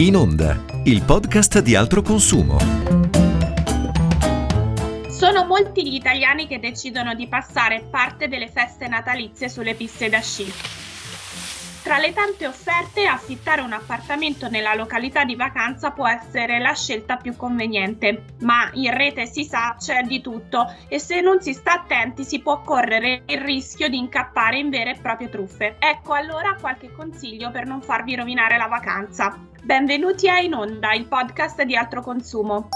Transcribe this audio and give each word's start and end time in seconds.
In 0.00 0.16
Onda, 0.16 0.64
il 0.84 1.02
podcast 1.02 1.60
di 1.60 1.74
altro 1.74 2.00
consumo. 2.00 2.56
Sono 5.10 5.44
molti 5.44 5.86
gli 5.86 5.94
italiani 5.94 6.46
che 6.46 6.58
decidono 6.58 7.12
di 7.12 7.26
passare 7.26 7.86
parte 7.90 8.26
delle 8.26 8.48
feste 8.48 8.88
natalizie 8.88 9.50
sulle 9.50 9.74
piste 9.74 10.08
da 10.08 10.20
sci. 10.20 10.50
Tra 11.82 11.98
le 11.98 12.14
tante 12.14 12.46
offerte, 12.46 13.04
affittare 13.04 13.60
un 13.60 13.74
appartamento 13.74 14.48
nella 14.48 14.74
località 14.74 15.24
di 15.24 15.34
vacanza 15.34 15.90
può 15.90 16.08
essere 16.08 16.58
la 16.60 16.72
scelta 16.72 17.16
più 17.16 17.36
conveniente, 17.36 18.24
ma 18.40 18.70
in 18.72 18.96
rete 18.96 19.26
si 19.26 19.44
sa 19.44 19.76
c'è 19.78 20.02
di 20.04 20.22
tutto 20.22 20.64
e 20.88 20.98
se 20.98 21.20
non 21.20 21.42
si 21.42 21.52
sta 21.52 21.72
attenti 21.74 22.24
si 22.24 22.40
può 22.40 22.62
correre 22.62 23.24
il 23.26 23.40
rischio 23.42 23.90
di 23.90 23.98
incappare 23.98 24.60
in 24.60 24.70
vere 24.70 24.92
e 24.92 24.98
proprie 24.98 25.28
truffe. 25.28 25.76
Ecco 25.78 26.14
allora 26.14 26.56
qualche 26.58 26.90
consiglio 26.90 27.50
per 27.50 27.66
non 27.66 27.82
farvi 27.82 28.14
rovinare 28.14 28.56
la 28.56 28.66
vacanza. 28.66 29.49
Benvenuti 29.62 30.28
a 30.28 30.38
In 30.38 30.54
Onda, 30.54 30.94
il 30.94 31.06
podcast 31.06 31.62
di 31.62 31.76
altro 31.76 32.00
consumo. 32.02 32.68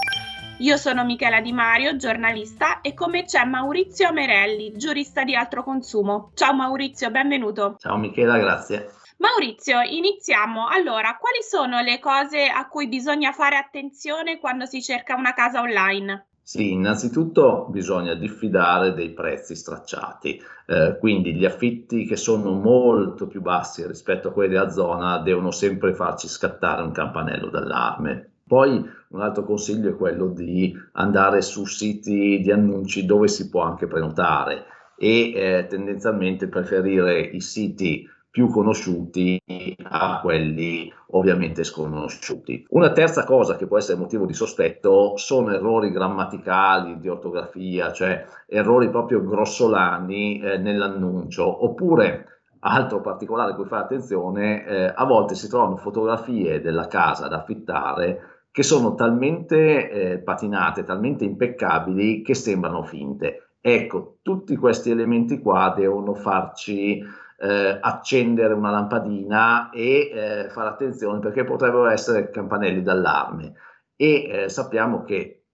Io 0.59 0.77
sono 0.77 1.03
Michela 1.03 1.41
Di 1.41 1.51
Mario, 1.51 1.95
giornalista, 1.95 2.81
e 2.81 2.93
con 2.93 3.09
me 3.09 3.25
c'è 3.25 3.43
Maurizio 3.43 4.13
Merelli, 4.13 4.77
giurista 4.77 5.23
di 5.23 5.35
altro 5.35 5.63
consumo. 5.63 6.31
Ciao 6.35 6.53
Maurizio, 6.53 7.09
benvenuto. 7.09 7.75
Ciao 7.79 7.97
Michela, 7.97 8.37
grazie. 8.37 8.91
Maurizio, 9.17 9.81
iniziamo. 9.81 10.67
Allora, 10.67 11.17
quali 11.17 11.41
sono 11.41 11.81
le 11.81 11.99
cose 11.99 12.45
a 12.47 12.67
cui 12.67 12.87
bisogna 12.87 13.31
fare 13.31 13.57
attenzione 13.57 14.37
quando 14.37 14.65
si 14.65 14.81
cerca 14.81 15.15
una 15.15 15.33
casa 15.33 15.61
online? 15.61 16.25
Sì, 16.47 16.73
innanzitutto 16.73 17.65
bisogna 17.71 18.13
diffidare 18.13 18.93
dei 18.93 19.09
prezzi 19.13 19.55
stracciati, 19.55 20.39
eh, 20.67 20.95
quindi 20.99 21.33
gli 21.33 21.43
affitti 21.43 22.05
che 22.05 22.15
sono 22.15 22.51
molto 22.51 23.25
più 23.25 23.41
bassi 23.41 23.85
rispetto 23.87 24.27
a 24.27 24.31
quelli 24.31 24.53
della 24.53 24.69
zona 24.69 25.17
devono 25.17 25.49
sempre 25.49 25.95
farci 25.95 26.27
scattare 26.27 26.83
un 26.83 26.91
campanello 26.91 27.49
d'allarme. 27.49 28.29
Poi 28.45 28.87
un 29.09 29.21
altro 29.21 29.43
consiglio 29.43 29.89
è 29.89 29.95
quello 29.95 30.27
di 30.27 30.71
andare 30.93 31.41
su 31.41 31.65
siti 31.65 32.39
di 32.39 32.51
annunci 32.51 33.07
dove 33.07 33.27
si 33.27 33.49
può 33.49 33.63
anche 33.63 33.87
prenotare 33.87 34.65
e 34.97 35.31
eh, 35.33 35.65
tendenzialmente 35.67 36.47
preferire 36.47 37.21
i 37.21 37.41
siti 37.41 38.07
più 38.35 38.49
conosciuti 38.49 39.41
a 39.83 40.19
quelli 40.21 40.91
ovviamente 41.11 41.63
sconosciuti. 41.63 42.65
Una 42.71 42.91
terza 42.91 43.23
cosa 43.23 43.55
che 43.55 43.65
può 43.65 43.77
essere 43.77 43.97
motivo 43.97 44.25
di 44.25 44.33
sospetto 44.33 45.15
sono 45.15 45.53
errori 45.53 45.89
grammaticali, 45.89 46.99
di 46.99 47.07
ortografia, 47.07 47.93
cioè 47.93 48.25
errori 48.45 48.89
proprio 48.89 49.23
grossolani 49.23 50.41
eh, 50.41 50.57
nell'annuncio, 50.57 51.63
oppure 51.63 52.41
altro 52.59 52.99
particolare 52.99 53.55
cui 53.55 53.67
fare 53.67 53.83
attenzione, 53.83 54.65
eh, 54.65 54.93
a 54.93 55.05
volte 55.05 55.33
si 55.33 55.47
trovano 55.47 55.77
fotografie 55.77 56.59
della 56.59 56.87
casa 56.87 57.29
da 57.29 57.37
affittare 57.37 58.19
che 58.51 58.63
sono 58.63 58.95
talmente 58.95 59.89
eh, 59.89 60.17
patinate, 60.17 60.83
talmente 60.83 61.23
impeccabili 61.23 62.21
che 62.21 62.33
sembrano 62.33 62.83
finte. 62.83 63.51
Ecco, 63.61 64.17
tutti 64.21 64.57
questi 64.57 64.91
elementi 64.91 65.39
qua 65.39 65.73
devono 65.73 66.13
farci 66.13 67.01
eh, 67.37 67.77
accendere 67.81 68.53
una 68.53 68.71
lampadina 68.71 69.69
e 69.69 70.09
eh, 70.13 70.49
fare 70.49 70.69
attenzione 70.69 71.19
perché 71.19 71.43
potrebbero 71.43 71.87
essere 71.87 72.29
campanelli 72.29 72.81
d'allarme 72.81 73.53
e 73.95 74.29
eh, 74.29 74.49
sappiamo 74.49 75.03
che 75.03 75.45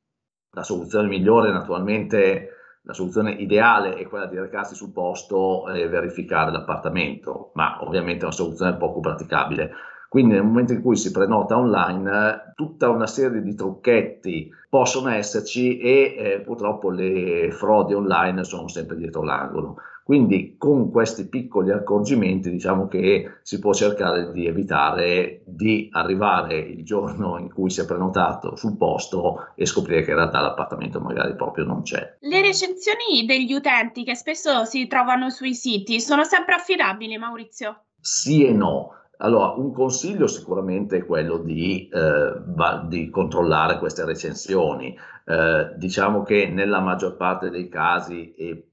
la 0.52 0.64
soluzione 0.64 1.08
migliore 1.08 1.52
naturalmente 1.52 2.50
la 2.84 2.94
soluzione 2.94 3.32
ideale 3.34 3.96
è 3.96 4.08
quella 4.08 4.26
di 4.26 4.40
recarsi 4.40 4.73
sul 4.73 4.92
posto 4.92 5.70
e 5.70 5.88
verificare 5.88 6.52
l'appartamento 6.52 7.52
ma 7.54 7.84
ovviamente 7.84 8.22
è 8.22 8.26
una 8.26 8.34
soluzione 8.34 8.76
poco 8.76 9.00
praticabile 9.00 9.72
quindi 10.12 10.34
nel 10.34 10.44
momento 10.44 10.73
in 10.73 10.82
cui 10.82 10.98
si 10.98 11.10
prenota 11.10 11.58
online, 11.58 12.52
tutta 12.54 12.90
una 12.90 13.08
serie 13.08 13.42
di 13.42 13.56
trucchetti 13.56 14.52
possono 14.68 15.08
esserci 15.08 15.78
e 15.78 16.16
eh, 16.18 16.42
purtroppo 16.42 16.90
le 16.90 17.50
frodi 17.52 17.94
online 17.94 18.44
sono 18.44 18.67
sempre 18.67 18.98
dietro 18.98 19.23
l'angolo. 19.23 19.78
Quindi 20.11 20.58
con 20.58 20.92
questi 20.92 21.30
piccoli 21.30 21.72
accorgimenti 21.72 22.49
diciamo 22.49 22.89
che 22.89 23.38
si 23.44 23.60
può 23.60 23.73
cercare 23.73 24.33
di 24.33 24.45
evitare 24.45 25.42
di 25.45 25.88
arrivare 25.89 26.58
il 26.58 26.83
giorno 26.83 27.38
in 27.38 27.49
cui 27.49 27.70
si 27.70 27.80
è 27.80 27.86
prenotato 27.86 28.58
sul 28.58 28.76
posto 28.76 29.54
e 29.55 29.66
scoprire 29.66 30.04
che 30.04 30.10
in 30.10 30.17
realtà 30.17 30.42
l'appartamento 30.42 30.99
magari 30.99 31.33
proprio 31.38 31.64
non 31.64 31.83
c'è. 31.83 32.17
Le 32.20 32.42
recensioni 32.42 33.26
degli 33.26 33.54
utenti 33.54 34.04
che 34.04 34.16
spesso 34.16 34.66
si 34.66 34.86
trovano 34.86 35.30
sui 35.30 35.54
siti 35.54 36.02
sono 36.02 36.26
sempre 36.26 36.55
affidabili, 36.55 37.17
Maurizio? 37.17 37.83
Sì 38.02 38.43
e 38.43 38.52
no. 38.52 38.89
Allora, 39.20 39.54
un 39.54 39.72
consiglio 39.72 40.28
sicuramente 40.28 40.98
è 40.98 41.05
quello 41.05 41.38
di, 41.38 41.88
eh, 41.88 42.33
va, 42.48 42.86
di 42.86 43.10
controllare 43.10 43.80
queste 43.80 44.04
recensioni. 44.04 44.93
Eh, 45.23 45.72
diciamo 45.78 46.23
che 46.23 46.48
nella 46.48 46.82
maggior 46.82 47.16
parte 47.16 47.49
dei 47.49 47.70
casi, 47.70 48.33
e 48.33 48.70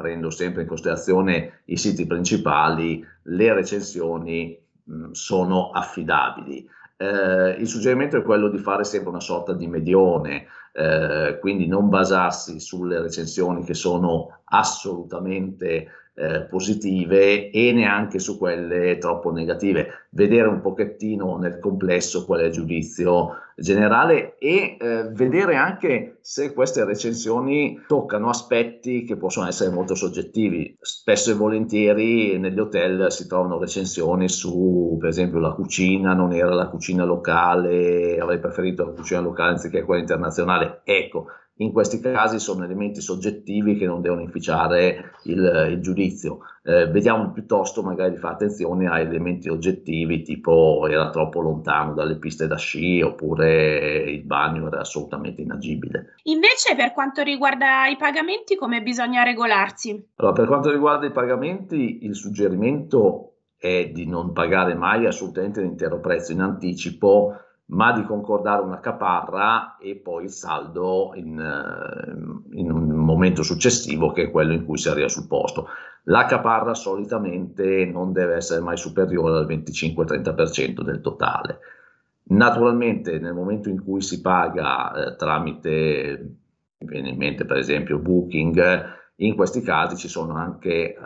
prendo 0.00 0.30
sempre 0.30 0.62
in 0.62 0.68
considerazione 0.68 1.60
i 1.66 1.76
siti 1.76 2.06
principali, 2.06 3.06
le 3.24 3.52
recensioni 3.52 4.58
mh, 4.82 5.10
sono 5.10 5.70
affidabili. 5.70 6.66
Eh, 6.96 7.56
il 7.58 7.68
suggerimento 7.68 8.16
è 8.16 8.22
quello 8.22 8.48
di 8.48 8.58
fare 8.58 8.84
sempre 8.84 9.10
una 9.10 9.20
sorta 9.20 9.52
di 9.52 9.66
medione, 9.66 10.46
eh, 10.72 11.38
quindi 11.40 11.66
non 11.66 11.88
basarsi 11.88 12.60
sulle 12.60 13.00
recensioni 13.00 13.64
che 13.64 13.74
sono 13.74 14.40
assolutamente 14.44 15.88
eh, 16.20 16.42
positive 16.42 17.50
e 17.50 17.72
neanche 17.72 18.18
su 18.18 18.36
quelle 18.36 18.98
troppo 18.98 19.30
negative, 19.32 20.06
vedere 20.10 20.48
un 20.48 20.60
pochettino 20.60 21.38
nel 21.38 21.58
complesso 21.58 22.26
qual 22.26 22.40
è 22.40 22.44
il 22.44 22.52
giudizio 22.52 23.36
generale 23.60 24.36
e 24.38 24.76
eh, 24.78 25.08
vedere 25.12 25.56
anche 25.56 26.18
se 26.20 26.52
queste 26.52 26.84
recensioni 26.84 27.78
toccano 27.86 28.28
aspetti 28.28 29.04
che 29.04 29.16
possono 29.16 29.46
essere 29.46 29.70
molto 29.70 29.94
soggettivi. 29.94 30.76
Spesso 30.80 31.30
e 31.30 31.34
volentieri 31.34 32.38
negli 32.38 32.58
hotel 32.58 33.10
si 33.12 33.26
trovano 33.26 33.58
recensioni 33.58 34.28
su, 34.28 34.96
per 34.98 35.08
esempio, 35.10 35.38
la 35.38 35.52
cucina, 35.52 36.14
non 36.14 36.32
era 36.32 36.54
la 36.54 36.68
cucina 36.68 37.04
locale, 37.04 38.18
avrei 38.18 38.40
preferito 38.40 38.84
la 38.84 38.92
cucina 38.92 39.20
locale 39.20 39.52
anziché 39.52 39.84
quella 39.84 40.00
internazionale. 40.00 40.59
Ecco, 40.84 41.26
in 41.60 41.72
questi 41.72 42.00
casi 42.00 42.38
sono 42.38 42.64
elementi 42.64 43.00
soggettivi 43.00 43.76
che 43.76 43.84
non 43.84 44.00
devono 44.00 44.22
inficiare 44.22 45.12
il, 45.24 45.68
il 45.70 45.80
giudizio. 45.80 46.38
Eh, 46.62 46.86
vediamo 46.86 47.32
piuttosto 47.32 47.82
magari 47.82 48.12
di 48.12 48.16
fare 48.16 48.34
attenzione 48.34 48.86
a 48.88 48.98
elementi 48.98 49.48
oggettivi 49.48 50.22
tipo 50.22 50.86
era 50.88 51.10
troppo 51.10 51.40
lontano 51.40 51.92
dalle 51.92 52.16
piste 52.16 52.46
da 52.46 52.56
sci 52.56 53.02
oppure 53.02 54.10
il 54.10 54.22
bagno 54.22 54.68
era 54.68 54.80
assolutamente 54.80 55.42
inagibile. 55.42 56.14
Invece 56.24 56.74
per 56.76 56.92
quanto 56.92 57.22
riguarda 57.22 57.86
i 57.88 57.96
pagamenti 57.96 58.56
come 58.56 58.82
bisogna 58.82 59.22
regolarsi? 59.22 60.12
Allora, 60.16 60.34
per 60.34 60.46
quanto 60.46 60.70
riguarda 60.70 61.06
i 61.06 61.12
pagamenti 61.12 62.04
il 62.04 62.14
suggerimento 62.14 63.34
è 63.58 63.90
di 63.92 64.06
non 64.06 64.32
pagare 64.32 64.74
mai 64.74 65.04
assolutamente 65.04 65.60
l'intero 65.60 66.00
prezzo 66.00 66.32
in 66.32 66.40
anticipo 66.40 67.34
ma 67.70 67.92
di 67.92 68.04
concordare 68.04 68.62
una 68.62 68.80
caparra 68.80 69.76
e 69.78 69.96
poi 69.96 70.24
il 70.24 70.30
saldo 70.30 71.12
in, 71.14 71.38
eh, 71.38 72.58
in, 72.58 72.70
un 72.70 72.88
momento 72.88 73.42
successivo 73.42 74.10
che 74.12 74.24
è 74.24 74.30
quello 74.30 74.52
in 74.52 74.64
cui 74.64 74.76
si 74.76 74.88
arriva 74.88 75.08
sul 75.08 75.28
posto. 75.28 75.68
La 76.04 76.24
caparra 76.24 76.74
solitamente 76.74 77.84
non 77.84 78.12
deve 78.12 78.36
essere 78.36 78.60
mai 78.60 78.76
superiore 78.76 79.38
al 79.38 79.46
25-30% 79.46 80.82
del 80.82 81.00
totale. 81.00 81.58
Naturalmente 82.30 83.18
nel 83.18 83.34
momento 83.34 83.68
in 83.68 83.82
cui 83.82 84.00
si 84.00 84.20
paga 84.20 84.92
eh, 84.92 85.16
tramite, 85.16 86.36
mi 86.78 86.86
viene 86.86 87.10
in 87.10 87.16
mente 87.16 87.44
per 87.44 87.58
esempio 87.58 87.98
Booking, 87.98 88.98
in 89.16 89.36
questi 89.36 89.62
casi 89.62 89.96
ci 89.96 90.08
sono 90.08 90.34
anche 90.34 90.94
eh, 90.94 90.96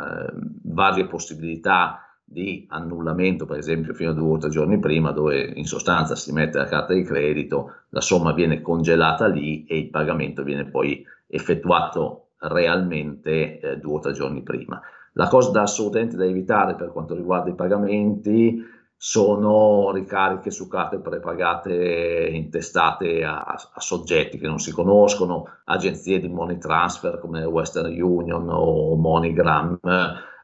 varie 0.63 1.07
possibilità 1.07 1.99
di 2.25 2.67
annullamento, 2.69 3.45
per 3.45 3.59
esempio, 3.59 3.95
fino 3.95 4.11
a 4.11 4.15
due 4.15 4.35
o 4.35 4.39
tre 4.39 4.49
giorni 4.49 4.79
prima, 4.79 5.12
dove 5.12 5.53
in 5.54 5.66
sostanza 5.66 6.16
si 6.16 6.33
mette 6.33 6.59
la 6.59 6.65
carta 6.65 6.95
di 6.95 7.03
credito, 7.03 7.83
la 7.91 8.01
somma 8.01 8.33
viene 8.33 8.63
congelata 8.63 9.27
lì 9.27 9.65
e 9.66 9.78
il 9.78 9.91
pagamento 9.91 10.43
viene 10.43 10.65
poi 10.65 11.04
effettuato 11.27 12.31
realmente 12.39 13.59
eh, 13.60 13.78
due 13.78 13.95
o 13.95 14.01
tre 14.01 14.13
giorni 14.13 14.43
prima. 14.43 14.81
La 15.13 15.28
cosa 15.28 15.51
da 15.51 15.63
assolutamente 15.63 16.16
da 16.16 16.25
evitare 16.25 16.75
per 16.75 16.91
quanto 16.91 17.15
riguarda 17.15 17.51
i 17.51 17.54
pagamenti 17.54 18.72
sono 18.97 19.93
ricariche 19.93 20.51
su 20.51 20.66
carte 20.66 20.98
prepagate 20.98 22.31
intestate 22.33 23.22
a, 23.22 23.43
a, 23.43 23.81
soggetti 23.81 24.39
che 24.39 24.47
non 24.47 24.59
si 24.59 24.72
conoscono, 24.72 25.47
agenzie 25.65 26.21
di 26.21 26.28
money 26.28 26.59
transfer 26.59 27.19
come 27.21 27.45
Western 27.45 27.93
Union 28.01 28.48
o 28.48 28.97
MoneyGram. 28.97 29.78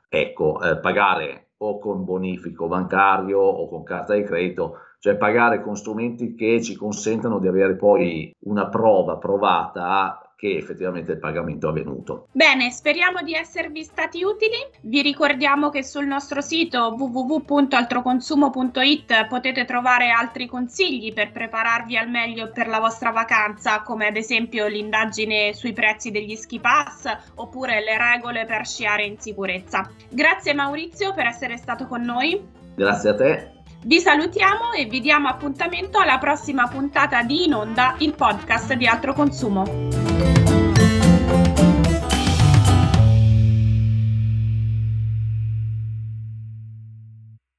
Ecco, 0.08 0.60
eh, 0.60 0.76
pagare 0.78 1.49
o 1.62 1.78
con 1.78 2.04
bonifico 2.04 2.68
bancario 2.68 3.38
o 3.40 3.68
con 3.68 3.82
carta 3.82 4.14
di 4.14 4.22
credito, 4.22 4.76
cioè 4.98 5.16
pagare 5.16 5.60
con 5.62 5.76
strumenti 5.76 6.34
che 6.34 6.62
ci 6.62 6.74
consentano 6.74 7.38
di 7.38 7.48
avere 7.48 7.76
poi 7.76 8.34
una 8.40 8.68
prova 8.68 9.16
provata 9.16 10.29
che 10.40 10.56
effettivamente 10.56 11.12
il 11.12 11.18
pagamento 11.18 11.66
è 11.66 11.70
avvenuto. 11.70 12.28
Bene, 12.32 12.70
speriamo 12.70 13.20
di 13.20 13.34
esservi 13.34 13.84
stati 13.84 14.24
utili. 14.24 14.56
Vi 14.80 15.02
ricordiamo 15.02 15.68
che 15.68 15.84
sul 15.84 16.06
nostro 16.06 16.40
sito 16.40 16.96
www.altroconsumo.it 16.98 19.26
potete 19.28 19.66
trovare 19.66 20.08
altri 20.08 20.46
consigli 20.46 21.12
per 21.12 21.30
prepararvi 21.30 21.98
al 21.98 22.08
meglio 22.08 22.50
per 22.50 22.68
la 22.68 22.80
vostra 22.80 23.10
vacanza, 23.10 23.82
come 23.82 24.06
ad 24.06 24.16
esempio 24.16 24.66
l'indagine 24.66 25.52
sui 25.52 25.74
prezzi 25.74 26.10
degli 26.10 26.36
ski 26.36 26.58
pass 26.58 27.14
oppure 27.34 27.84
le 27.84 27.98
regole 27.98 28.46
per 28.46 28.66
sciare 28.66 29.04
in 29.04 29.20
sicurezza. 29.20 29.90
Grazie 30.08 30.54
Maurizio 30.54 31.12
per 31.12 31.26
essere 31.26 31.58
stato 31.58 31.86
con 31.86 32.00
noi. 32.00 32.42
Grazie 32.74 33.10
a 33.10 33.14
te. 33.14 33.59
Vi 33.82 33.98
salutiamo 33.98 34.72
e 34.72 34.84
vi 34.84 35.00
diamo 35.00 35.28
appuntamento 35.28 35.98
alla 35.98 36.18
prossima 36.18 36.68
puntata 36.68 37.22
di 37.22 37.44
In 37.44 37.54
Onda, 37.54 37.94
il 38.00 38.14
podcast 38.14 38.74
di 38.74 38.86
Altro 38.86 39.14
Consumo. 39.14 40.39